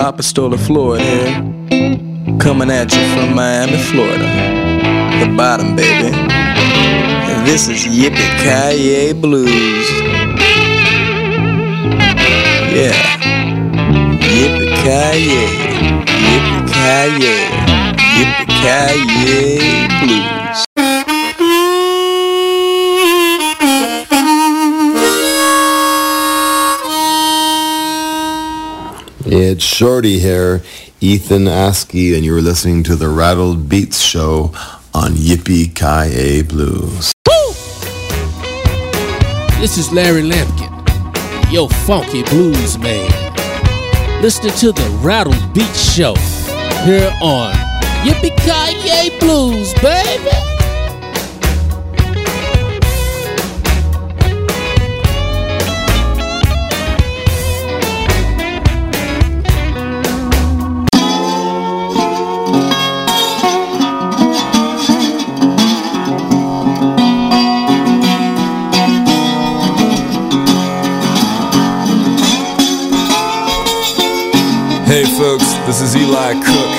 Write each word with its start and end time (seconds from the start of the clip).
Apostola 0.00 0.56
Floyd 0.58 1.00
here, 1.00 2.38
coming 2.38 2.70
at 2.70 2.94
you 2.94 3.02
from 3.14 3.34
Miami, 3.34 3.76
Florida. 3.76 4.28
The 5.18 5.26
bottom, 5.36 5.74
baby. 5.74 6.14
And 6.14 7.46
this 7.46 7.68
is 7.68 7.84
Yippee 7.84 8.30
Kaye 8.42 9.12
Blues. 9.12 9.90
Yeah. 12.72 12.94
Yippee 14.22 14.70
Kaye. 14.84 15.48
Yippee 16.30 16.62
Kaye. 16.72 17.36
Yippie 18.16 18.46
Kaye 18.62 19.88
Blues. 20.06 20.37
It's 29.40 29.62
Shorty 29.62 30.18
here, 30.18 30.64
Ethan 31.00 31.44
Askey, 31.44 32.16
and 32.16 32.24
you're 32.24 32.42
listening 32.42 32.82
to 32.82 32.96
the 32.96 33.08
Rattled 33.08 33.68
Beats 33.68 34.00
Show 34.00 34.50
on 34.92 35.12
Yippee 35.12 35.72
Ki 35.76 36.42
Blues. 36.42 37.12
This 39.60 39.78
is 39.78 39.92
Larry 39.92 40.22
Lampkin, 40.22 41.52
yo 41.52 41.68
funky 41.68 42.24
blues 42.24 42.78
man. 42.78 43.08
Listening 44.22 44.54
to 44.54 44.72
the 44.72 44.98
Rattled 45.02 45.54
Beats 45.54 45.94
Show 45.94 46.16
here 46.84 47.16
on 47.22 47.52
Yippee 48.02 48.36
Ki 48.42 49.16
Blues, 49.20 49.72
baby. 49.74 50.57
This 75.68 75.82
is 75.82 75.96
Eli 75.96 76.32
Cook, 76.32 76.72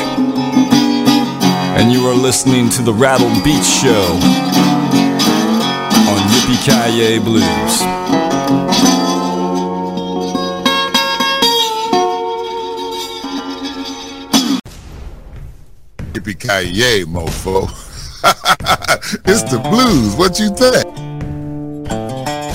and 1.78 1.92
you 1.92 2.08
are 2.08 2.16
listening 2.16 2.70
to 2.72 2.82
the 2.82 2.92
Rattled 2.92 3.44
Beats 3.44 3.70
Show 3.72 4.14
on 6.10 6.20
Yippee 6.32 6.58
Ki 6.66 7.20
Blues. 7.20 7.84
Yippee-ki-yay, 16.14 17.04
mofo. 17.04 17.70
it's 19.28 19.44
the 19.52 19.60
blues. 19.70 20.16
What 20.16 20.40
you 20.40 20.50
think? 20.50 20.89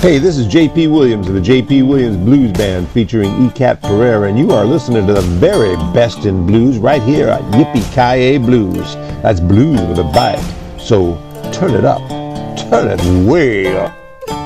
Hey, 0.04 0.18
this 0.18 0.36
is 0.36 0.46
JP 0.46 0.92
Williams 0.92 1.28
of 1.28 1.34
the 1.34 1.40
JP 1.40 1.88
Williams 1.88 2.18
Blues 2.18 2.52
Band 2.52 2.86
featuring 2.90 3.30
ECAT 3.48 3.80
Pereira, 3.80 4.28
and 4.28 4.38
you 4.38 4.50
are 4.50 4.66
listening 4.66 5.06
to 5.06 5.14
the 5.14 5.22
very 5.22 5.76
best 5.94 6.26
in 6.26 6.46
blues 6.46 6.76
right 6.76 7.02
here 7.02 7.28
at 7.28 7.40
Yippee 7.52 7.88
Ki 7.94 8.36
Blues. 8.36 8.96
That's 9.22 9.40
blues 9.40 9.80
with 9.80 9.98
a 9.98 10.04
bite. 10.04 10.44
So 10.78 11.14
turn 11.54 11.70
it 11.70 11.86
up. 11.86 12.06
Turn 12.68 12.90
it 12.90 13.26
way 13.26 13.78
up. 13.78 13.92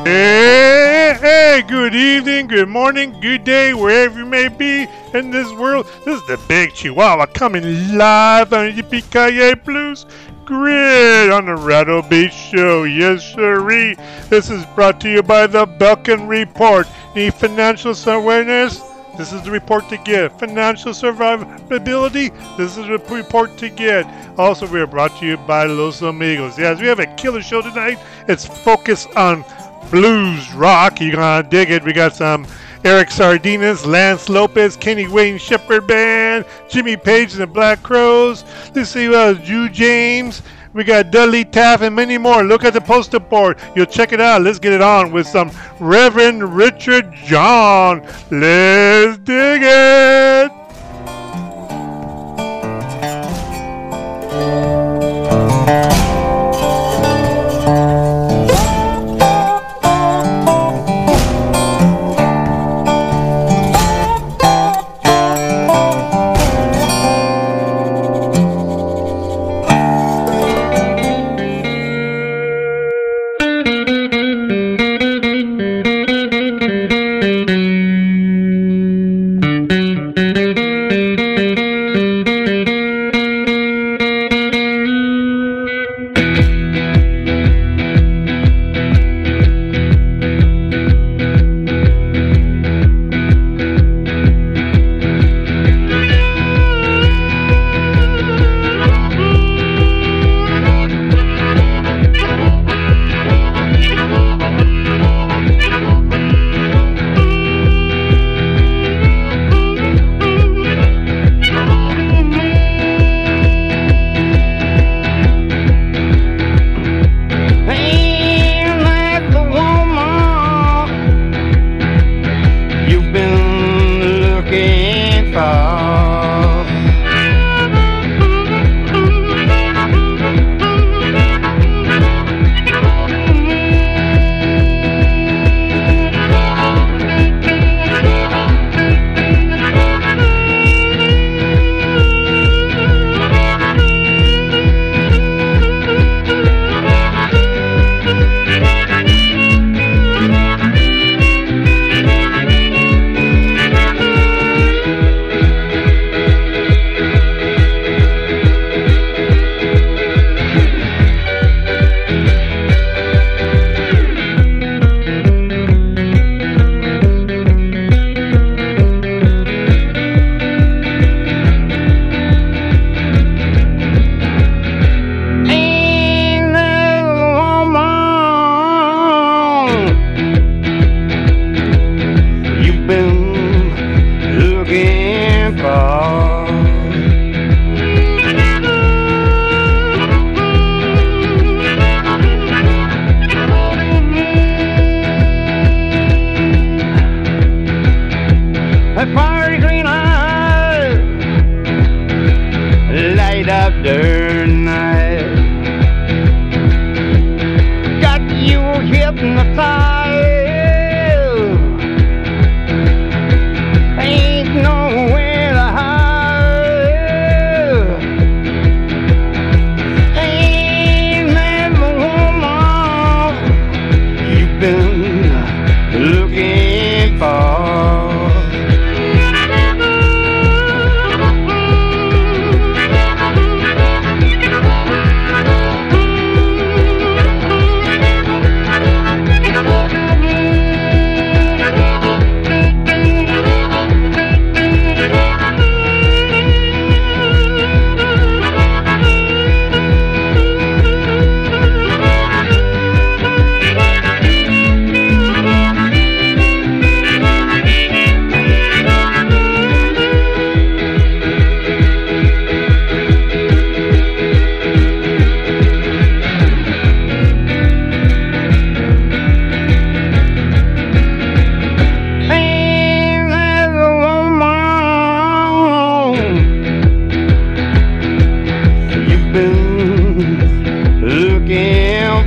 Hey, 0.07 1.19
hey, 1.21 1.65
good 1.67 1.93
evening, 1.93 2.47
good 2.47 2.69
morning, 2.69 3.19
good 3.21 3.43
day, 3.43 3.75
wherever 3.75 4.17
you 4.17 4.27
may 4.27 4.47
be 4.47 4.87
in 5.13 5.33
this 5.33 5.51
world. 5.55 5.87
This 6.05 6.21
is 6.21 6.27
the 6.29 6.39
Big 6.47 6.73
Chihuahua 6.73 7.27
coming 7.27 7.97
live 7.97 8.53
on 8.53 8.71
Yippee 8.71 9.11
Ki 9.11 9.61
Blues 9.65 10.07
Grid 10.49 11.29
on 11.31 11.45
the 11.45 11.55
Rattled 11.55 12.09
Beats 12.09 12.35
Show. 12.35 12.85
Yes, 12.85 13.23
sirree. 13.35 13.95
This 14.31 14.49
is 14.49 14.65
brought 14.75 14.99
to 15.03 15.11
you 15.11 15.23
by 15.23 15.47
the 15.47 15.67
Belkin 15.67 16.27
Report. 16.27 16.89
Need 17.15 17.35
financial 17.35 17.93
awareness? 18.11 18.81
This 19.19 19.35
is 19.35 19.43
the 19.43 19.51
report 19.51 19.91
to 19.91 19.99
get. 19.99 20.39
Financial 20.41 20.93
survivability? 20.93 22.33
This 22.57 22.79
is 22.79 22.87
the 22.87 22.99
report 23.15 23.59
to 23.59 23.69
get. 23.69 24.07
Also, 24.39 24.67
we 24.67 24.81
are 24.81 24.87
brought 24.87 25.19
to 25.19 25.27
you 25.27 25.37
by 25.37 25.67
Los 25.67 26.01
Amigos. 26.01 26.59
Yes, 26.59 26.81
we 26.81 26.87
have 26.87 26.99
a 26.99 27.15
killer 27.17 27.43
show 27.43 27.61
tonight. 27.61 27.99
It's 28.27 28.47
focused 28.47 29.15
on 29.17 29.45
blues 29.91 30.51
rock. 30.55 30.99
You're 31.03 31.17
gonna 31.17 31.47
dig 31.47 31.71
it. 31.71 31.85
We 31.85 31.93
got 31.93 32.17
some 32.17 32.47
Eric 32.85 33.09
Sardinas, 33.09 33.85
Lance 33.87 34.29
Lopez, 34.29 34.77
Kenny 34.77 35.09
Wayne 35.09 35.39
Shepherd 35.39 35.87
Band, 35.87 36.45
Jimmy 36.69 36.97
Page 36.97 37.33
and 37.33 37.43
the 37.43 37.47
Black 37.47 37.83
Crowes. 37.83 38.45
Let's 38.75 38.91
see 38.91 39.09
what 39.09 39.39
else. 39.39 39.71
James. 39.73 40.43
We 40.75 40.85
got 40.85 41.11
Dudley 41.11 41.45
Taft 41.45 41.83
and 41.83 41.97
many 41.97 42.19
more. 42.19 42.45
Look 42.45 42.63
at 42.63 42.75
the 42.75 42.81
poster 42.81 43.19
board. 43.19 43.59
You'll 43.75 43.87
check 43.87 44.13
it 44.13 44.21
out. 44.21 44.43
Let's 44.43 44.59
get 44.59 44.73
it 44.73 44.83
on 44.83 45.13
with 45.13 45.27
some 45.27 45.51
Reverend 45.81 46.55
Richard 46.55 47.13
John. 47.25 48.03
Let's 48.31 49.19
dig 49.19 49.63
it. 49.65 50.58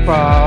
Bye. 0.06 0.41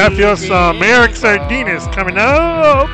I 0.00 0.08
feel 0.08 0.34
some 0.34 0.82
Eric 0.82 1.10
Sardinas 1.10 1.92
coming 1.92 2.16
up. 2.16 2.88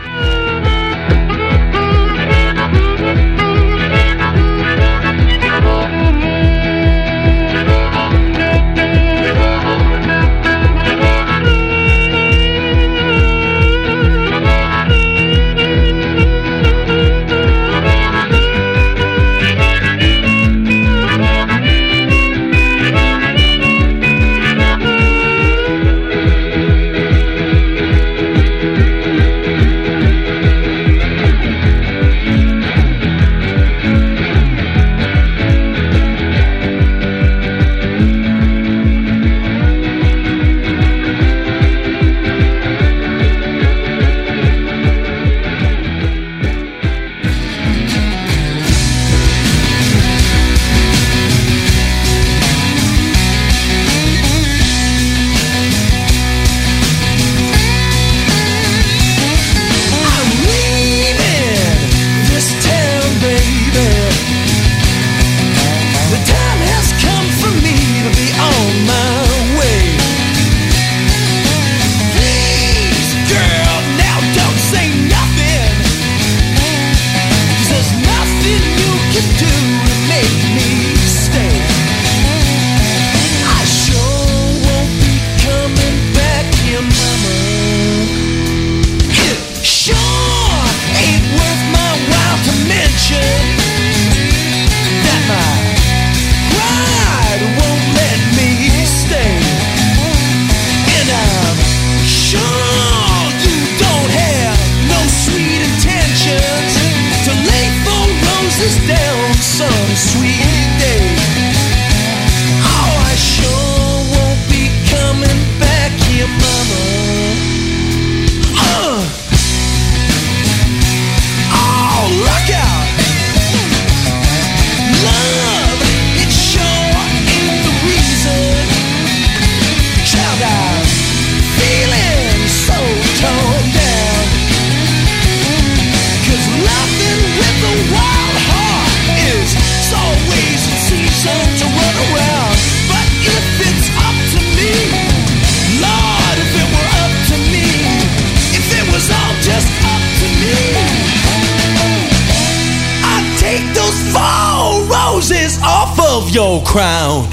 crown. 156.67 157.29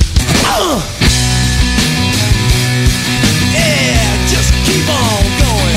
Uh! 0.45 0.79
Yeah, 3.51 4.27
just 4.27 4.53
keep 4.63 4.87
on 4.87 5.23
going. 5.41 5.73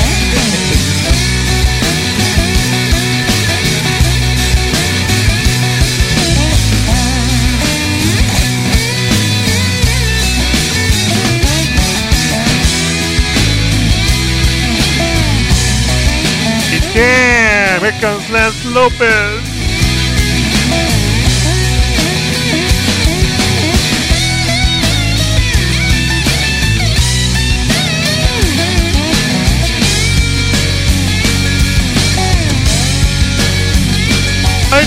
Yeah, 16.95 17.79
here 17.79 17.91
comes 18.01 18.29
Lance 18.29 18.65
Lopez. 18.65 19.46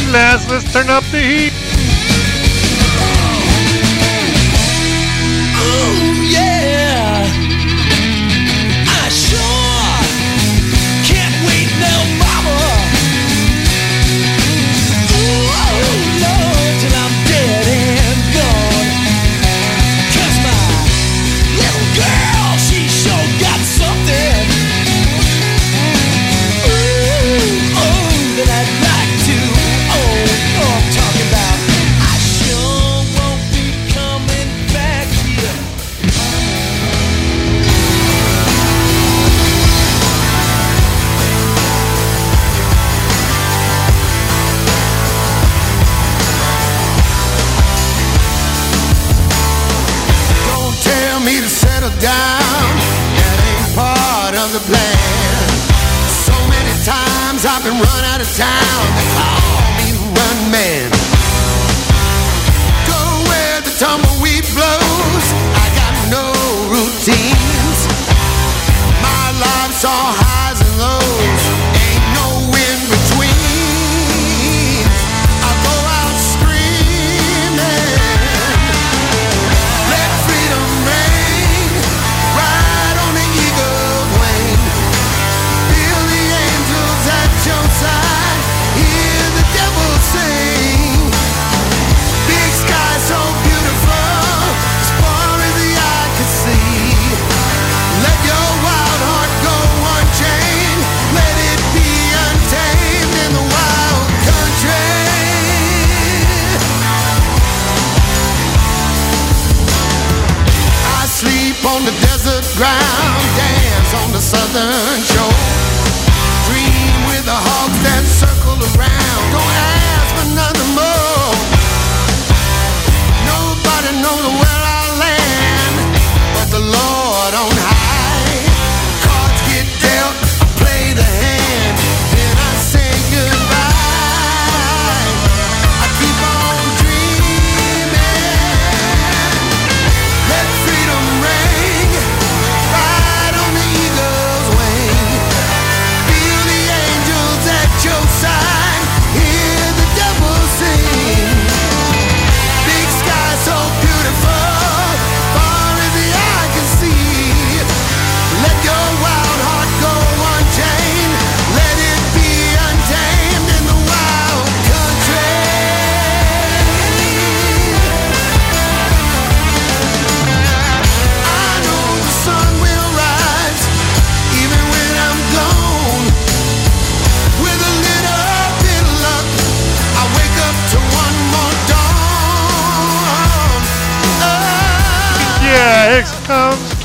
last. 0.08 0.48
Let's 0.50 0.72
turn 0.72 0.88
up 0.88 1.04
the 1.10 1.20
heat. 1.20 1.69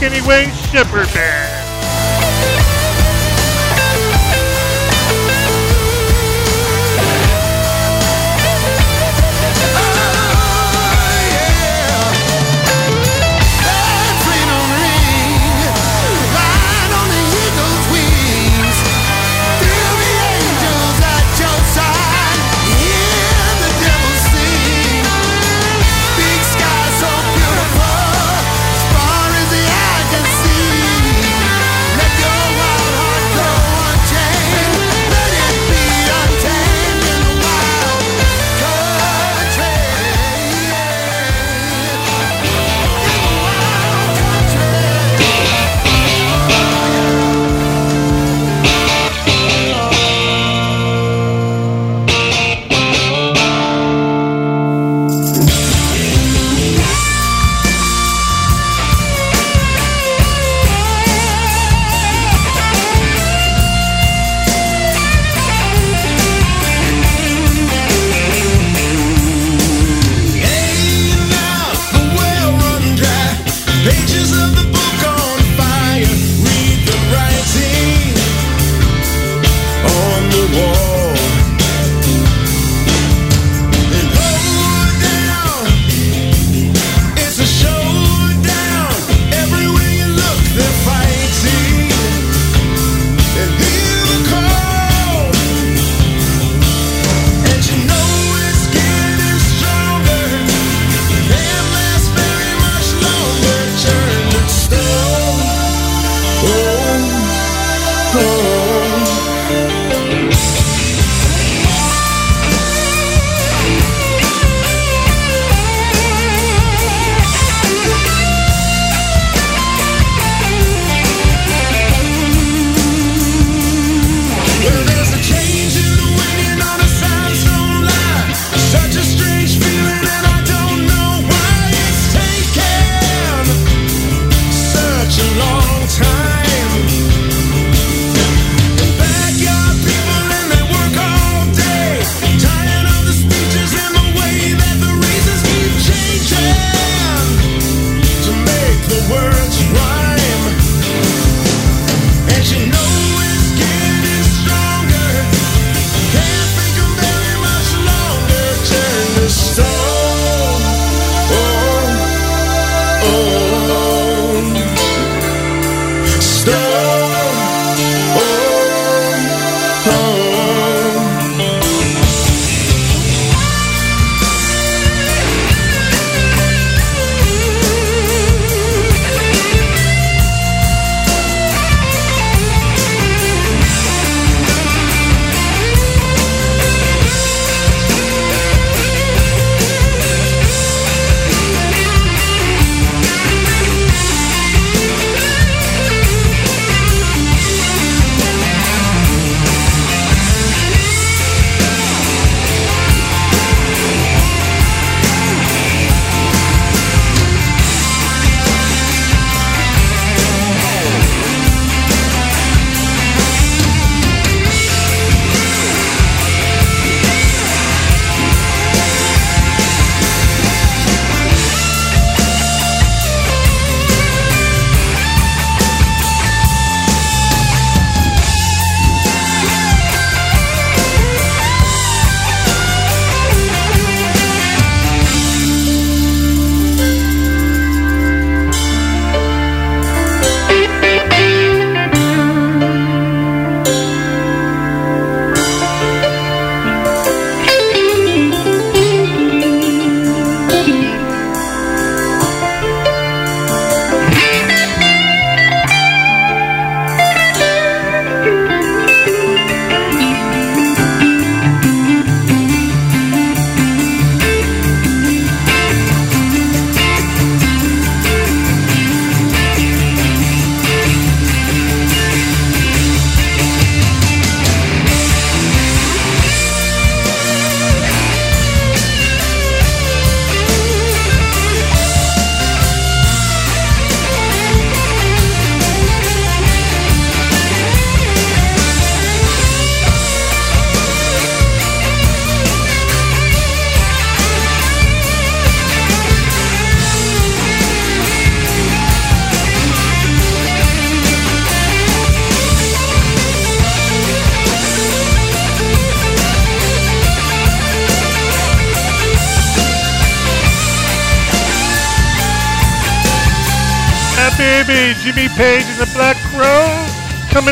Kenny 0.05 0.21
Wayne 0.21 0.51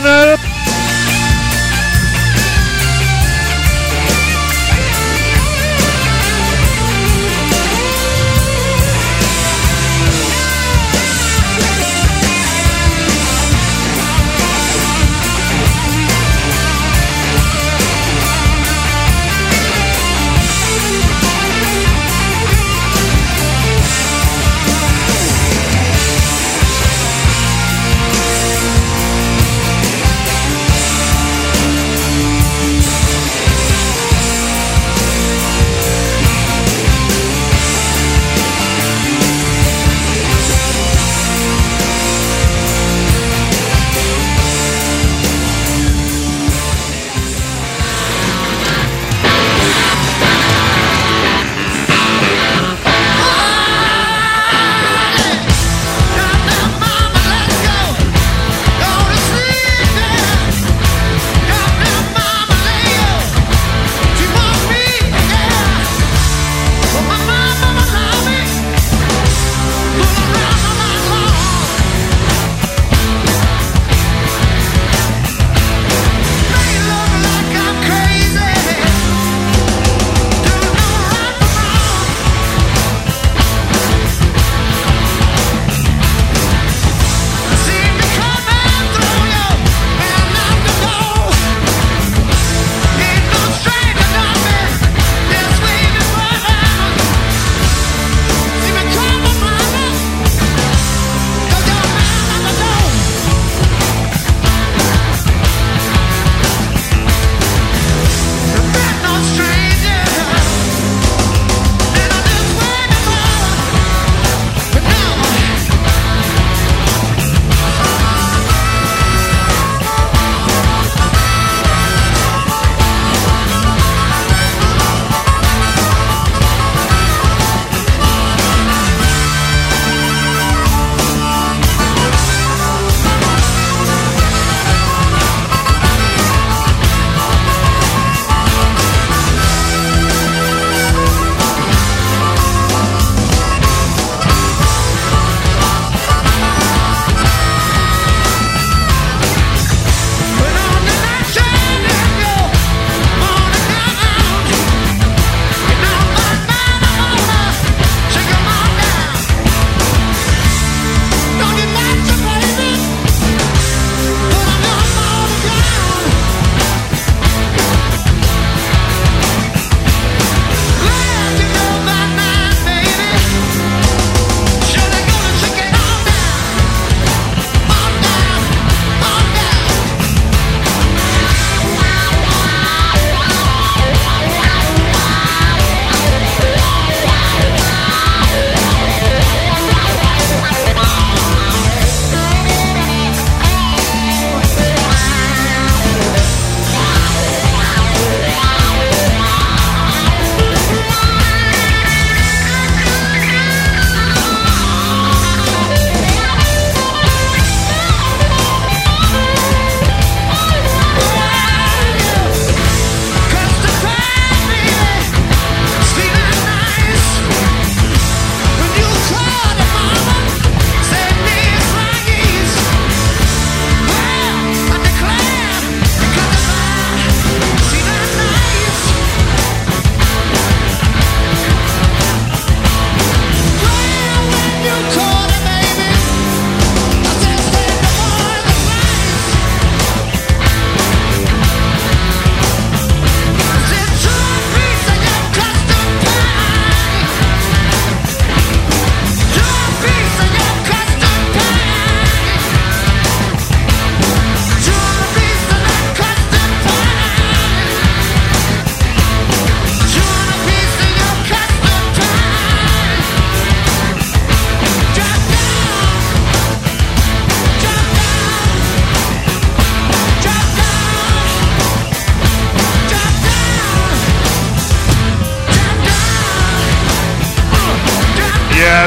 coming 0.03 0.42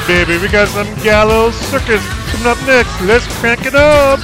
baby, 0.07 0.38
we 0.38 0.49
got 0.49 0.69
some 0.69 0.87
gallows 1.03 1.55
circus 1.55 2.05
coming 2.31 2.47
up 2.47 2.59
next. 2.66 3.01
Let's 3.03 3.27
crank 3.40 3.66
it 3.66 3.75
up. 3.75 4.21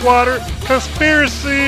Blackwater 0.00 0.38
conspiracy. 0.64 1.59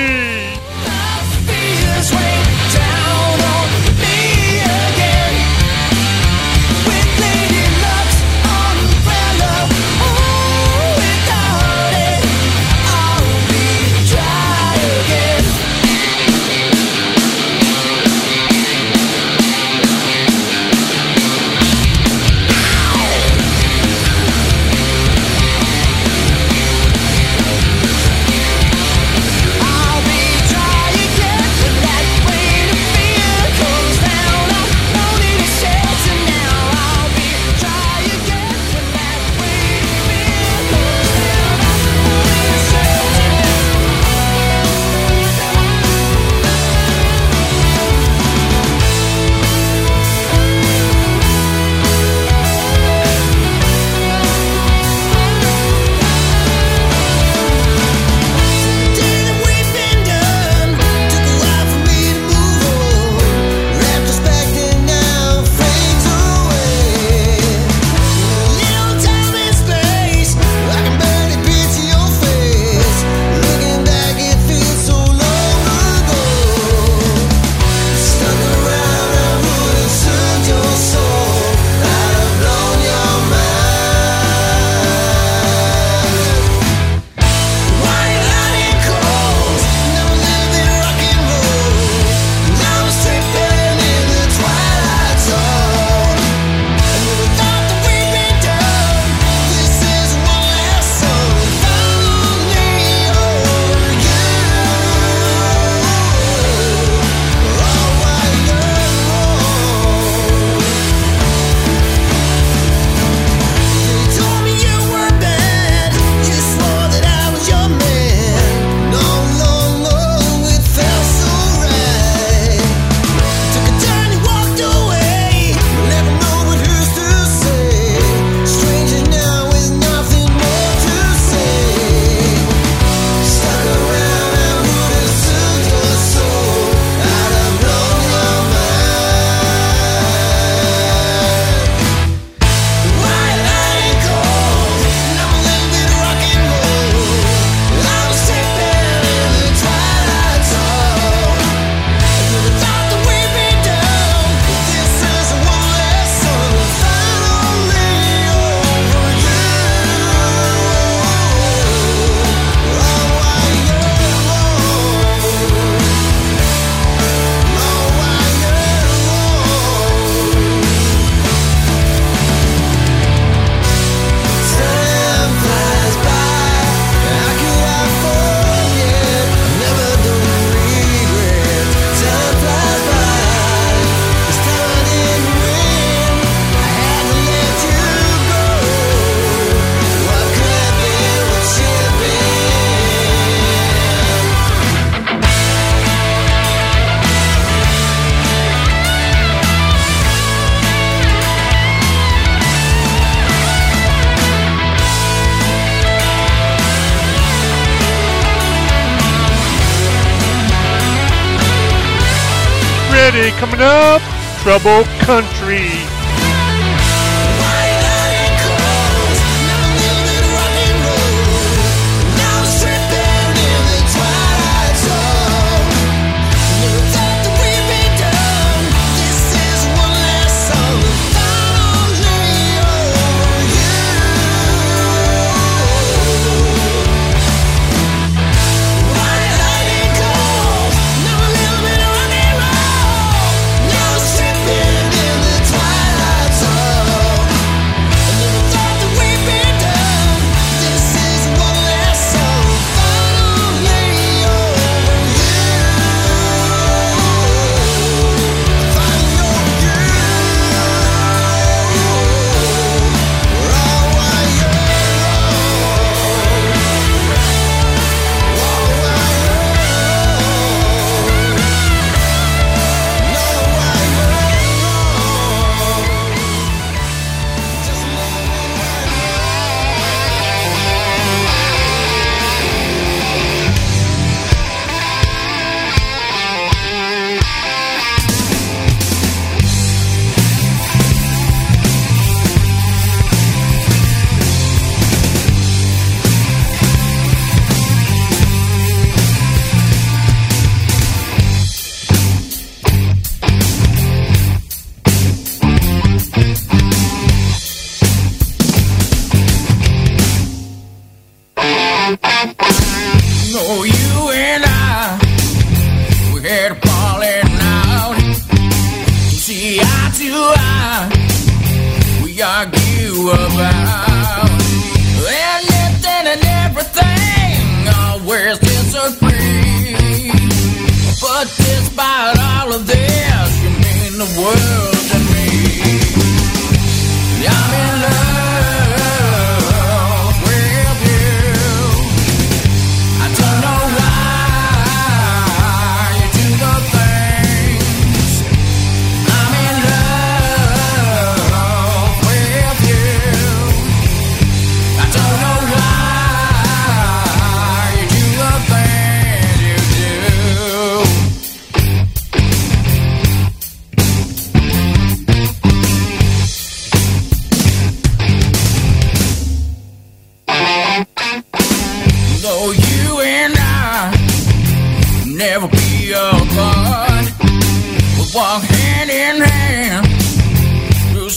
Up, 213.63 214.01
Trouble 214.41 214.83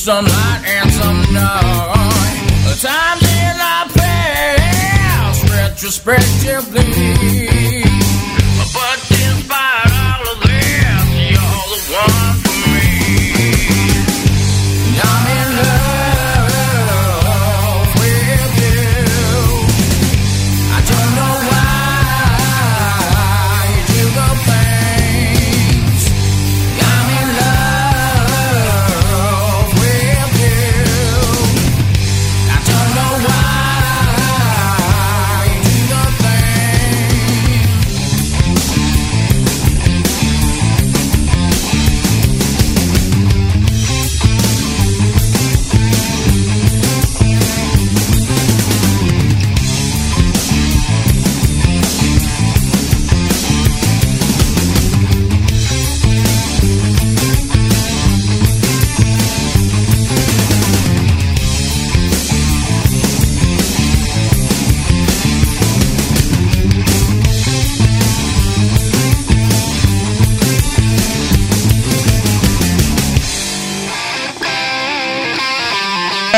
some 0.07 0.25
light 0.25 0.63
and 0.65 0.91
some 0.93 1.23
dark. 1.35 1.97
Times 2.79 3.23
in 3.25 3.61
our 3.61 3.89
past, 3.89 5.43
retrospectively. 5.51 7.86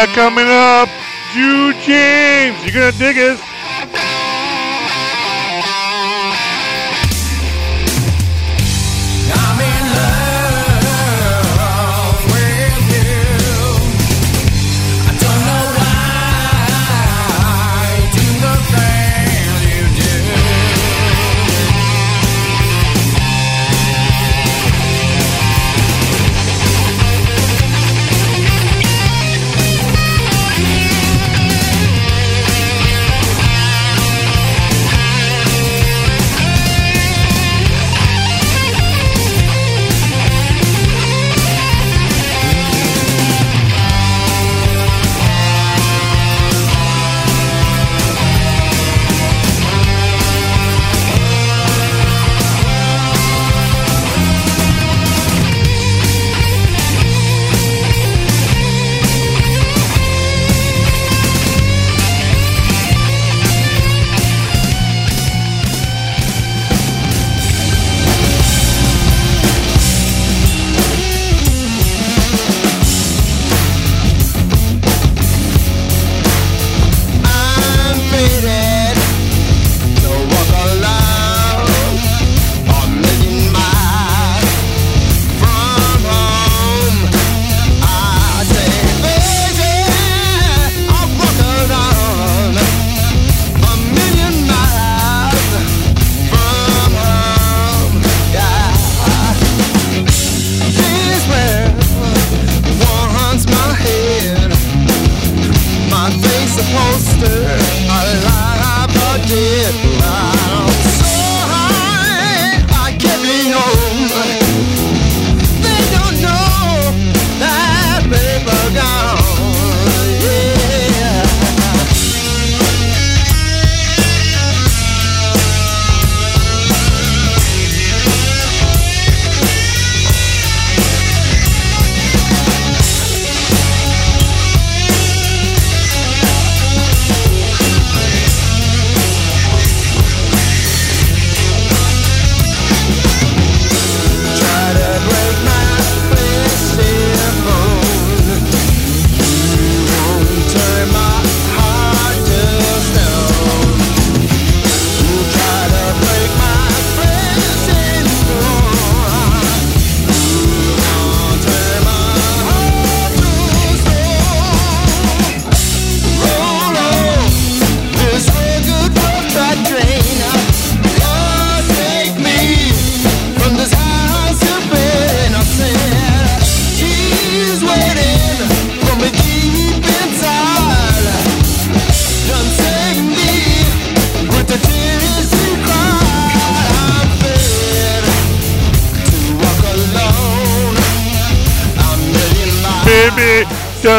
coming 0.07 0.46
up, 0.46 0.88
Jude 1.32 1.76
James. 1.82 2.62
You're 2.64 2.74
gonna 2.74 2.92
dig 2.92 3.18
us. 3.18 3.58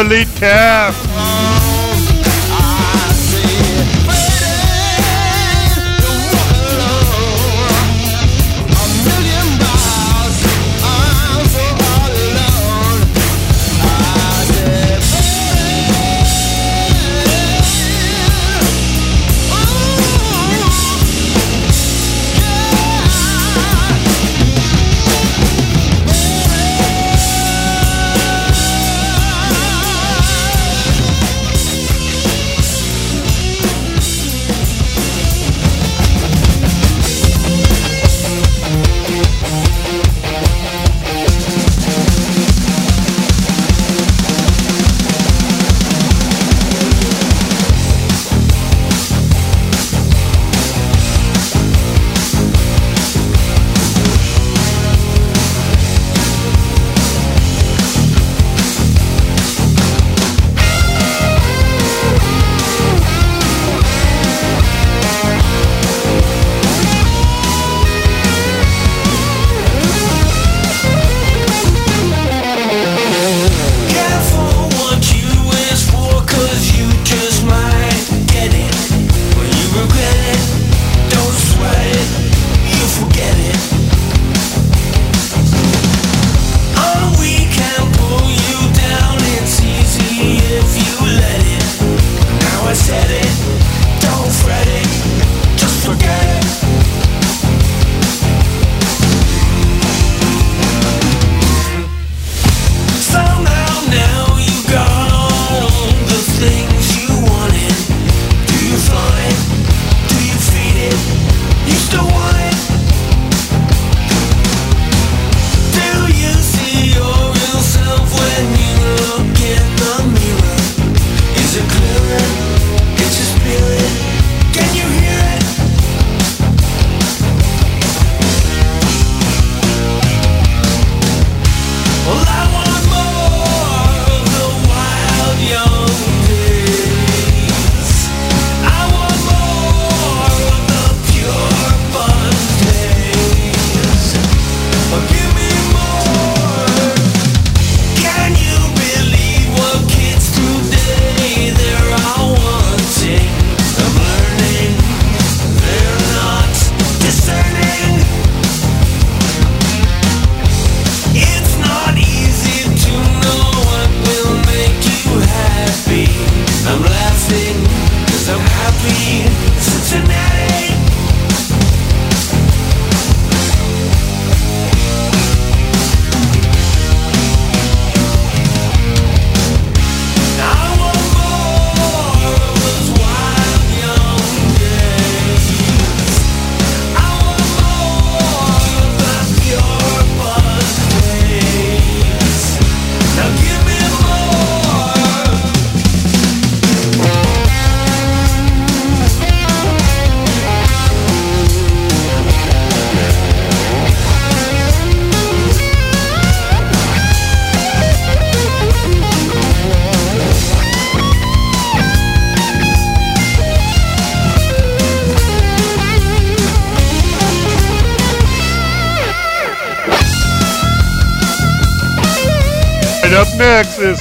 Elite 0.00 0.34
Cast. 0.36 1.09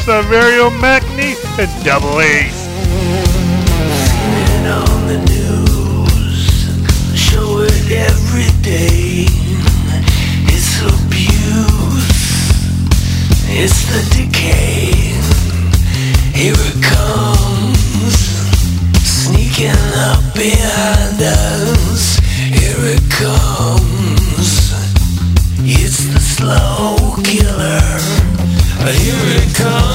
Saverio 0.09 0.71
Macney, 0.81 1.37
and 1.59 1.69
Double 1.85 2.19
Ace. 2.19 2.67
It's 10.51 10.81
abuse, 10.81 12.09
it's 13.49 13.85
the 13.91 14.01
decay. 14.17 15.13
Here 16.33 16.57
it 16.57 16.81
comes, 16.81 18.17
sneaking 19.05 19.93
up 19.93 20.23
behind 20.33 21.21
us. 21.21 22.17
Here 22.49 22.97
it 22.97 23.05
comes, 23.11 24.73
it's 25.61 26.01
the 26.11 26.19
slow 26.19 26.97
killer. 27.23 27.99
Here 28.89 29.43
it 29.43 29.55
comes. 29.55 29.88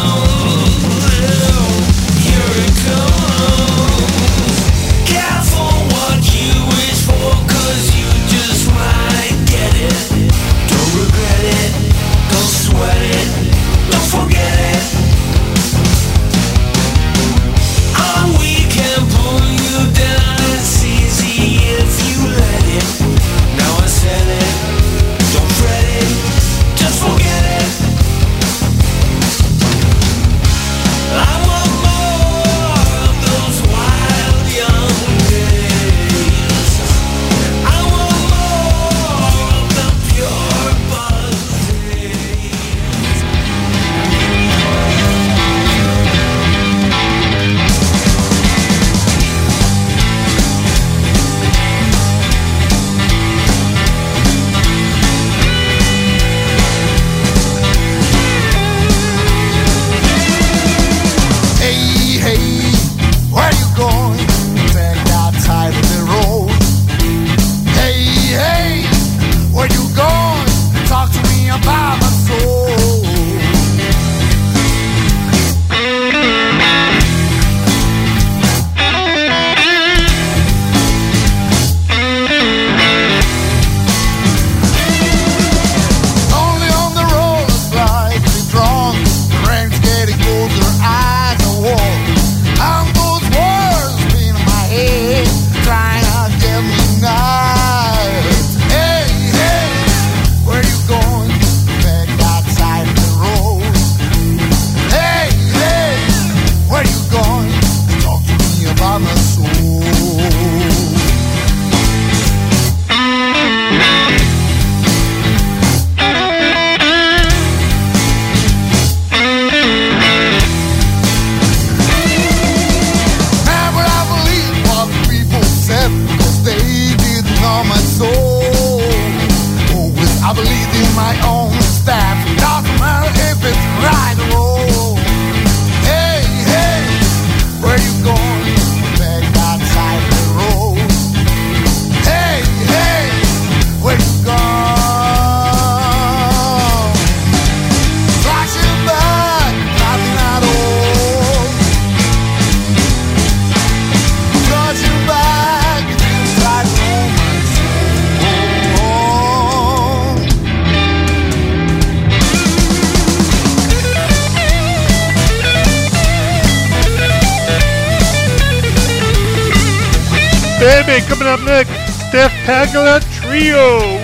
Steph 172.44 173.00
Trio. 173.10 174.03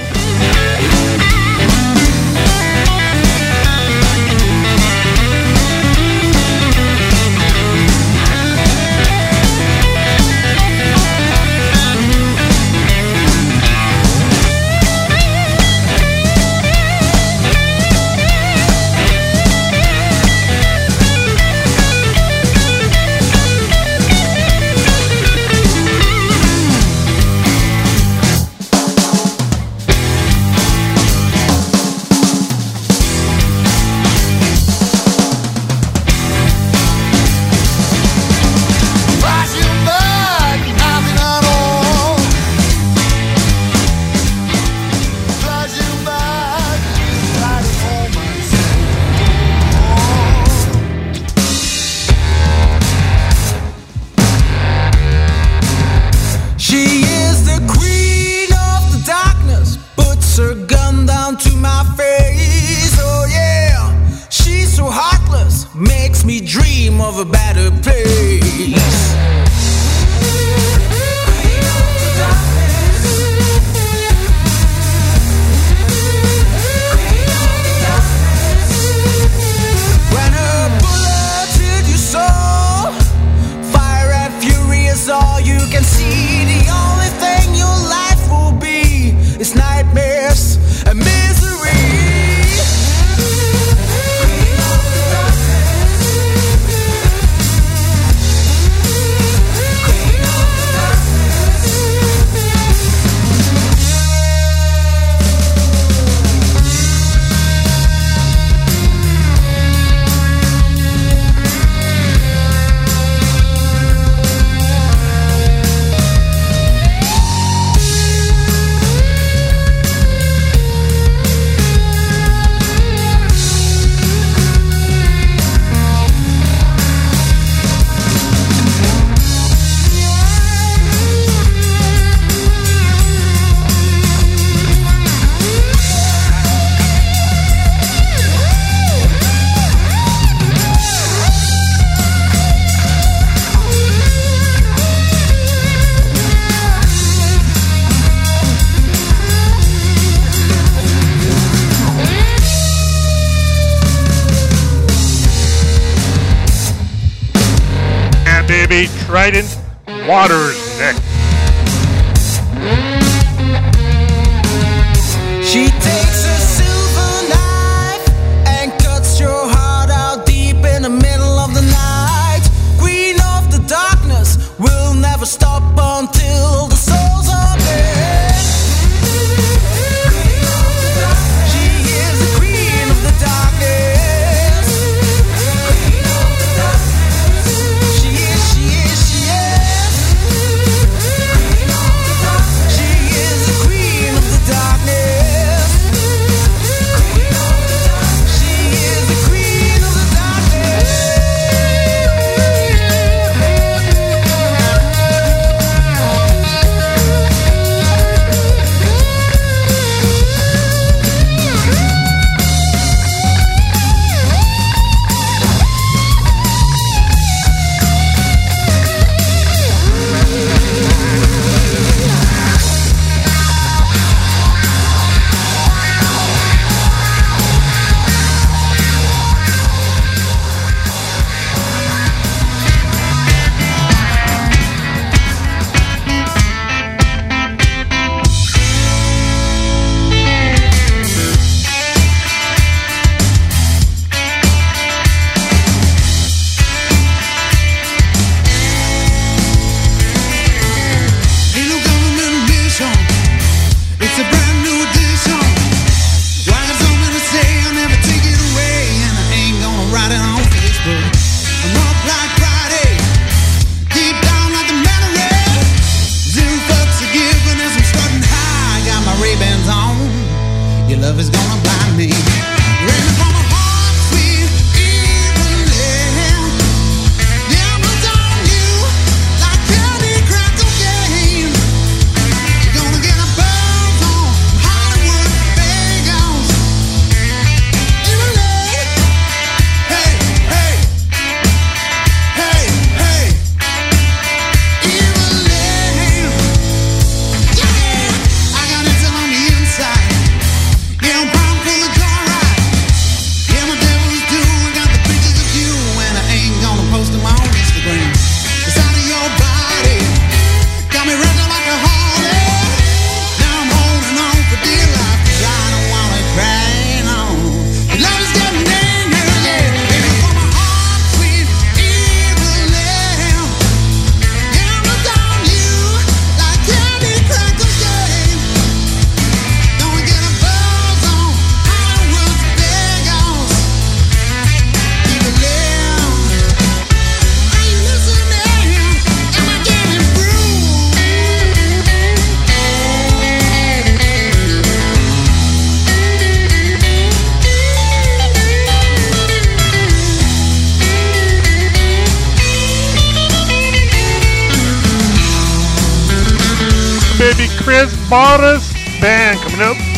Bottas 358.11 358.73
band 359.01 359.39
coming 359.39 359.61
up. 359.61 359.90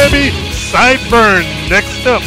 Debbie 0.00 0.30
Sideburn. 0.50 1.44
Next 1.68 2.06
up. 2.06 2.22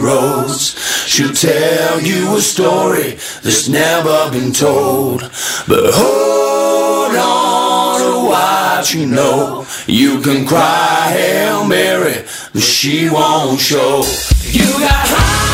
Roads. 0.00 0.57
She'll 1.18 1.34
tell 1.34 2.00
you 2.00 2.36
a 2.36 2.40
story 2.40 3.18
that's 3.42 3.68
never 3.68 4.30
been 4.30 4.52
told. 4.52 5.22
But 5.66 5.90
hold 5.92 7.16
on 7.16 8.00
to 8.00 8.28
what 8.28 8.94
you 8.94 9.04
know. 9.04 9.66
You 9.88 10.20
can 10.20 10.46
cry 10.46 11.10
Hail 11.10 11.66
Mary, 11.66 12.24
but 12.52 12.62
she 12.62 13.10
won't 13.10 13.58
show. 13.58 14.04
You 14.44 14.70
got 14.78 15.08
high 15.08 15.47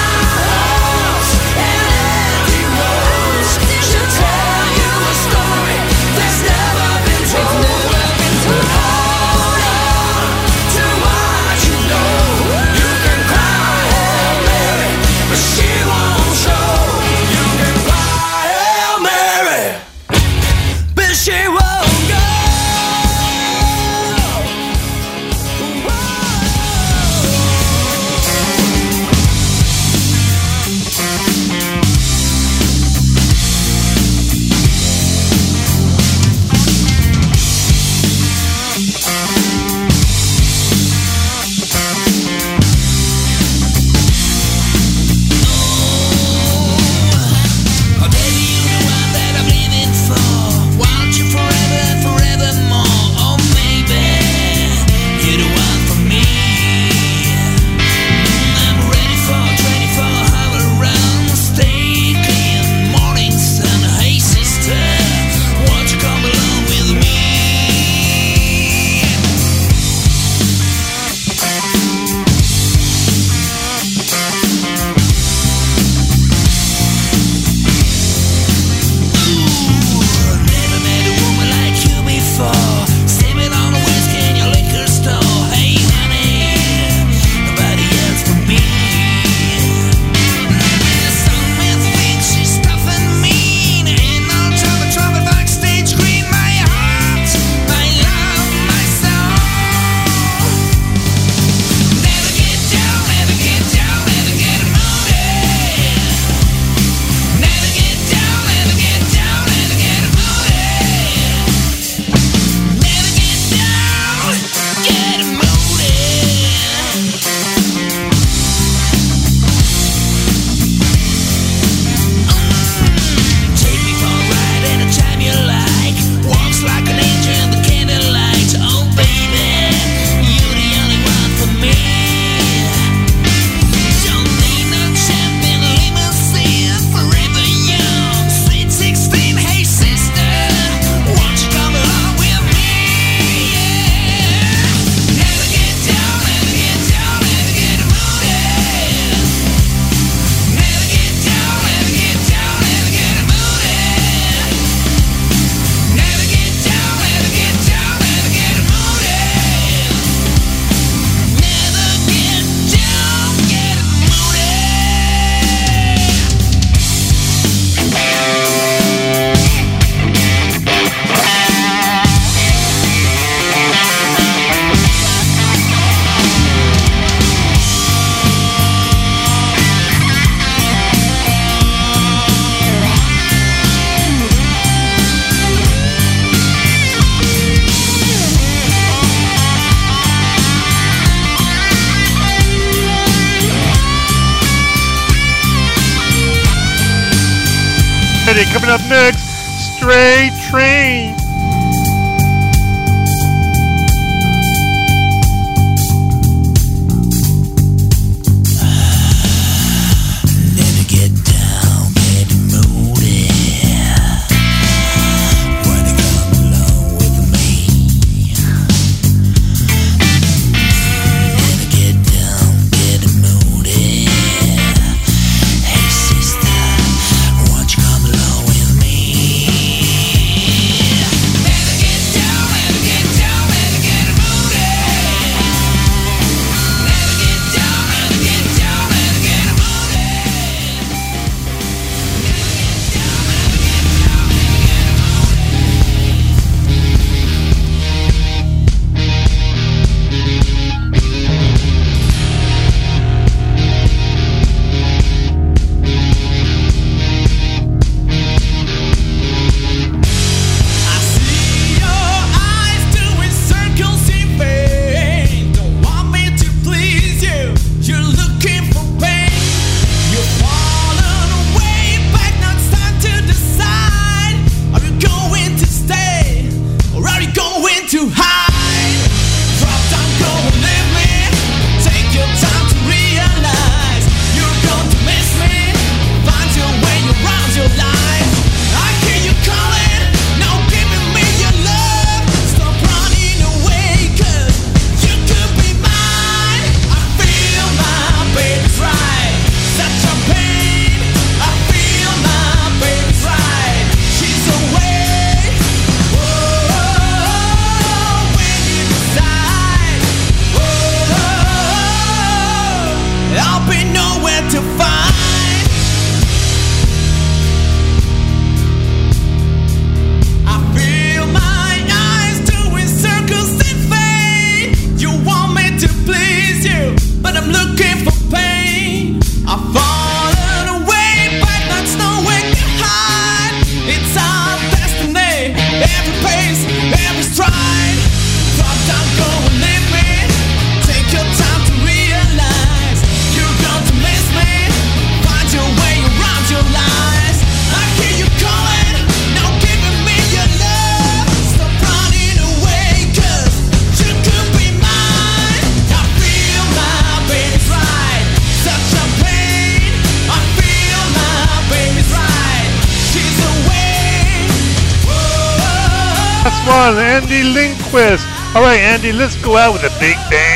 Andy 366.75 367.43
Lindquist. 367.45 368.27
All 368.55 368.63
right, 368.63 368.81
Andy, 368.81 369.13
let's 369.13 369.37
go 369.37 369.57
out 369.57 369.73
with 369.73 369.85
a 369.85 370.01
big 370.01 370.17
bang. 370.29 370.54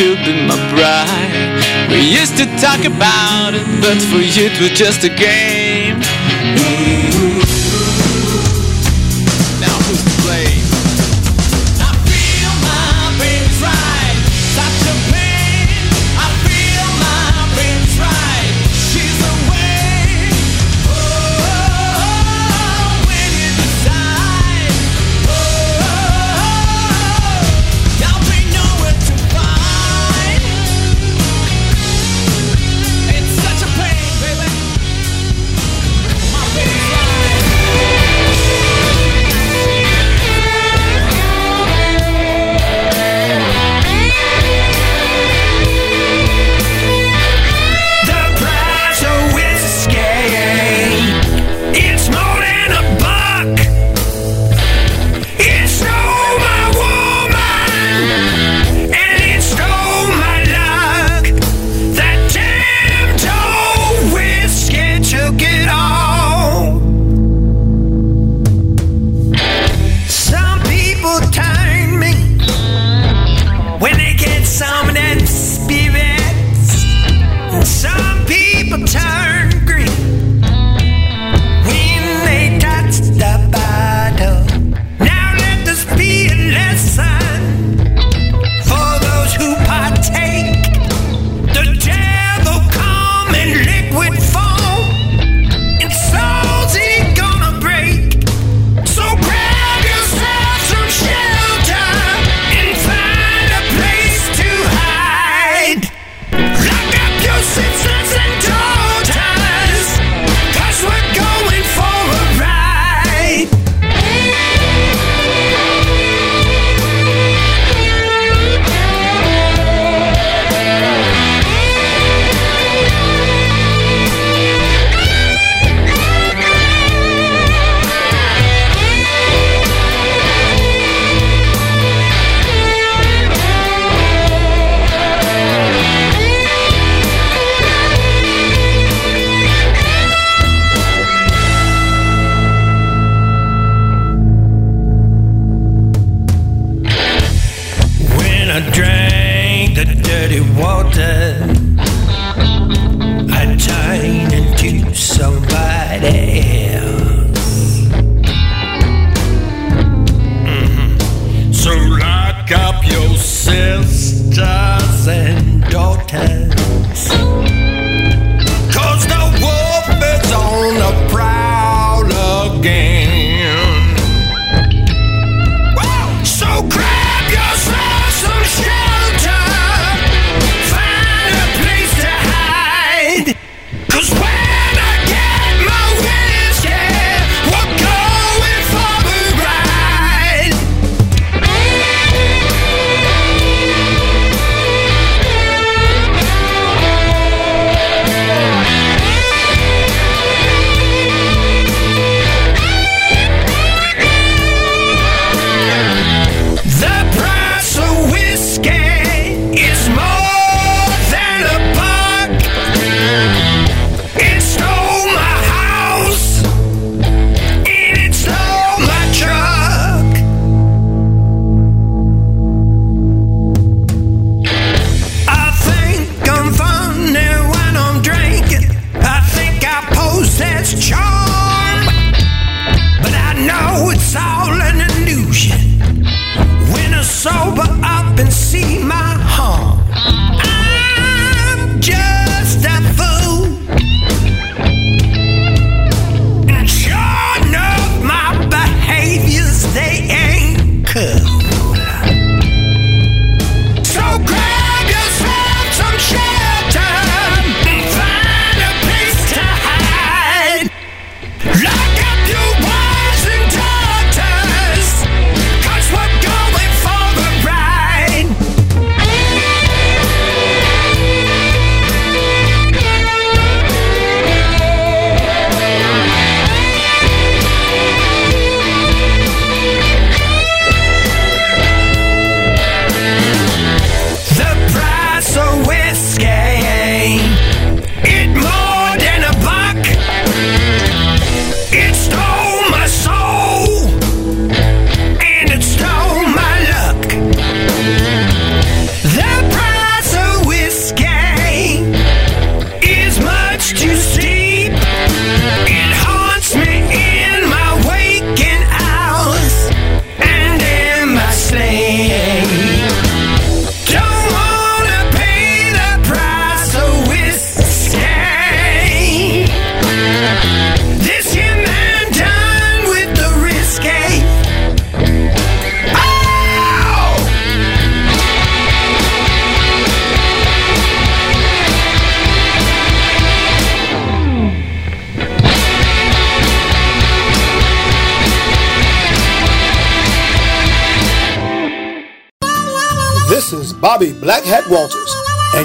should 0.00 0.24
be 0.24 0.32
my 0.32 0.56
bride. 0.70 1.90
We 1.90 2.00
used 2.00 2.38
to 2.38 2.46
talk 2.56 2.86
about 2.86 3.52
it, 3.52 3.66
but 3.82 4.00
for 4.08 4.16
you 4.16 4.48
it 4.48 4.58
was 4.58 4.70
just 4.70 5.04
a 5.04 5.10
game. 5.10 6.99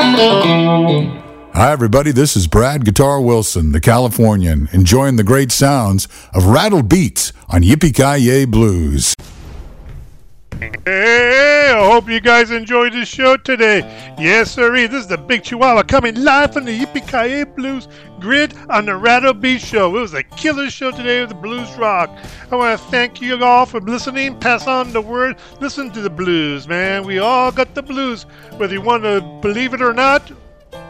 Hi, 0.00 1.72
everybody. 1.72 2.12
This 2.12 2.36
is 2.36 2.46
Brad 2.46 2.84
Guitar 2.84 3.20
Wilson, 3.20 3.72
the 3.72 3.80
Californian, 3.80 4.68
enjoying 4.72 5.16
the 5.16 5.24
great 5.24 5.50
sounds 5.50 6.06
of 6.32 6.46
rattled 6.46 6.88
beats 6.88 7.32
on 7.48 7.62
Yippee 7.62 7.92
Ki 7.92 8.44
Blues. 8.44 9.16
Hey, 10.60 11.70
I 11.72 11.88
hope 11.88 12.08
you 12.08 12.18
guys 12.18 12.50
enjoyed 12.50 12.92
the 12.92 13.04
show 13.04 13.36
today. 13.36 13.78
Yes, 14.18 14.50
sirree, 14.50 14.88
this 14.88 15.02
is 15.02 15.06
the 15.06 15.16
Big 15.16 15.44
Chihuahua 15.44 15.84
coming 15.84 16.16
live 16.16 16.52
from 16.52 16.64
the 16.64 16.76
Yippee 16.76 17.06
Ki 17.06 17.44
Blues 17.44 17.86
grid 18.18 18.54
on 18.68 18.86
the 18.86 18.96
Rattle 18.96 19.34
Beat 19.34 19.60
Show. 19.60 19.96
It 19.96 20.00
was 20.00 20.14
a 20.14 20.24
killer 20.24 20.68
show 20.68 20.90
today 20.90 21.20
with 21.20 21.28
the 21.28 21.36
blues 21.36 21.72
rock. 21.76 22.10
I 22.50 22.56
want 22.56 22.76
to 22.76 22.84
thank 22.88 23.22
you 23.22 23.44
all 23.44 23.66
for 23.66 23.80
listening. 23.80 24.40
Pass 24.40 24.66
on 24.66 24.92
the 24.92 25.00
word. 25.00 25.36
Listen 25.60 25.92
to 25.92 26.00
the 26.00 26.10
blues, 26.10 26.66
man. 26.66 27.06
We 27.06 27.20
all 27.20 27.52
got 27.52 27.76
the 27.76 27.82
blues. 27.82 28.24
Whether 28.56 28.74
you 28.74 28.82
want 28.82 29.04
to 29.04 29.20
believe 29.40 29.74
it 29.74 29.80
or 29.80 29.92
not, 29.92 30.28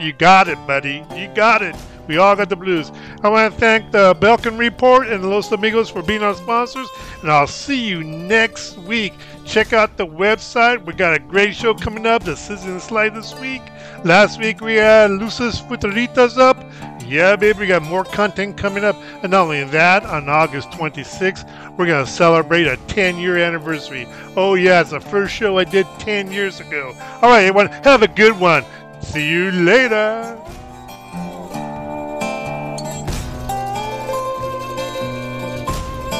you 0.00 0.14
got 0.14 0.48
it, 0.48 0.56
buddy. 0.66 1.04
You 1.14 1.28
got 1.34 1.60
it. 1.60 1.76
We 2.08 2.16
all 2.16 2.34
got 2.34 2.48
the 2.48 2.56
blues. 2.56 2.90
I 3.22 3.28
want 3.28 3.52
to 3.52 3.60
thank 3.60 3.92
the 3.92 4.14
Belkin 4.14 4.58
Report 4.58 5.06
and 5.08 5.30
Los 5.30 5.52
Amigos 5.52 5.90
for 5.90 6.02
being 6.02 6.22
our 6.22 6.34
sponsors, 6.34 6.88
and 7.20 7.30
I'll 7.30 7.46
see 7.46 7.78
you 7.78 8.02
next 8.02 8.78
week. 8.78 9.12
Check 9.44 9.72
out 9.72 9.96
the 9.96 10.06
website. 10.06 10.84
We 10.84 10.94
got 10.94 11.14
a 11.14 11.18
great 11.18 11.54
show 11.54 11.74
coming 11.74 12.06
up, 12.06 12.24
the 12.24 12.34
Sizzling 12.34 12.80
Slide 12.80 13.14
this 13.14 13.38
week. 13.38 13.62
Last 14.04 14.38
week 14.38 14.60
we 14.60 14.74
had 14.74 15.10
Luces 15.10 15.60
Futeritas 15.60 16.38
up. 16.38 16.64
Yeah, 17.06 17.36
baby, 17.36 17.60
we 17.60 17.66
got 17.66 17.82
more 17.82 18.04
content 18.04 18.58
coming 18.58 18.84
up. 18.84 18.96
And 19.22 19.30
not 19.30 19.44
only 19.44 19.64
that, 19.64 20.04
on 20.04 20.28
August 20.28 20.70
26th, 20.72 21.76
we're 21.76 21.86
going 21.86 22.04
to 22.04 22.10
celebrate 22.10 22.66
a 22.66 22.76
10 22.88 23.18
year 23.18 23.38
anniversary. 23.38 24.06
Oh, 24.36 24.54
yeah, 24.54 24.80
it's 24.82 24.90
the 24.90 25.00
first 25.00 25.34
show 25.34 25.56
I 25.58 25.64
did 25.64 25.86
10 25.98 26.30
years 26.30 26.60
ago. 26.60 26.94
All 27.22 27.30
right, 27.30 27.44
everyone, 27.44 27.68
have 27.84 28.02
a 28.02 28.08
good 28.08 28.38
one. 28.38 28.64
See 29.00 29.26
you 29.26 29.50
later. 29.50 30.38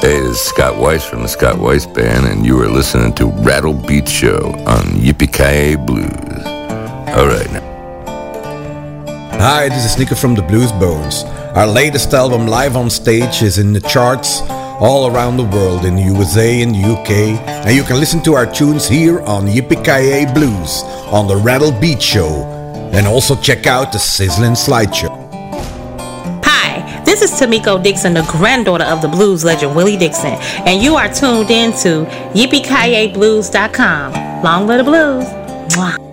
Hey, 0.09 0.21
this 0.21 0.41
is 0.41 0.47
Scott 0.47 0.79
Weiss 0.79 1.05
from 1.05 1.21
the 1.21 1.27
Scott 1.27 1.59
Weiss 1.59 1.85
Band, 1.85 2.25
and 2.25 2.43
you 2.43 2.59
are 2.59 2.67
listening 2.67 3.13
to 3.13 3.27
Rattle 3.27 3.75
Beat 3.75 4.09
Show 4.09 4.55
on 4.65 4.81
Yippee 4.97 5.85
Blues. 5.85 6.09
All 7.15 7.27
right, 7.27 7.51
now. 7.51 7.61
Hi, 9.37 9.69
this 9.69 9.85
is 9.85 9.99
Nico 9.99 10.15
from 10.15 10.33
the 10.33 10.41
Blues 10.41 10.71
Bones. 10.71 11.25
Our 11.55 11.67
latest 11.67 12.11
album, 12.15 12.47
Live 12.47 12.75
on 12.75 12.89
Stage, 12.89 13.43
is 13.43 13.59
in 13.59 13.71
the 13.71 13.81
charts 13.81 14.41
all 14.81 15.15
around 15.15 15.37
the 15.37 15.43
world 15.43 15.85
in 15.85 15.95
the 15.95 16.01
USA 16.01 16.63
and 16.63 16.75
UK, 16.75 17.11
and 17.67 17.75
you 17.75 17.83
can 17.83 17.99
listen 17.99 18.23
to 18.23 18.33
our 18.33 18.51
tunes 18.51 18.87
here 18.87 19.19
on 19.21 19.45
Yippee 19.45 20.33
Blues 20.33 20.81
on 21.13 21.27
the 21.27 21.35
Rattle 21.35 21.71
Beat 21.71 22.01
Show, 22.01 22.45
and 22.93 23.05
also 23.05 23.35
check 23.39 23.67
out 23.67 23.91
the 23.91 23.99
Sizzling 23.99 24.53
Slideshow. 24.53 25.28
Is 27.29 27.39
Tamiko 27.39 27.81
Dixon, 27.81 28.15
the 28.15 28.23
granddaughter 28.23 28.85
of 28.85 29.03
the 29.03 29.07
blues 29.07 29.45
legend 29.45 29.75
Willie 29.75 29.97
Dixon, 29.97 30.33
and 30.65 30.81
you 30.81 30.95
are 30.95 31.13
tuned 31.13 31.51
in 31.51 31.71
to 31.73 32.05
YippieKayeBlues.com. 32.33 34.41
Long 34.43 34.65
live 34.65 34.83
the 34.83 34.83
blues. 34.83 35.25
Mwah. 35.75 36.08